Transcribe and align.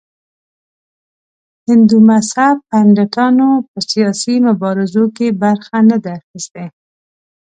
هندو 1.67 1.97
مذهب 2.09 2.55
پنډتانو 2.69 3.49
په 3.71 3.79
سیاسي 3.91 4.35
مبارزو 4.47 5.03
کې 5.15 5.27
برخه 5.43 5.77
نه 5.89 5.97
ده 6.03 6.11
اخیستې. 6.19 6.65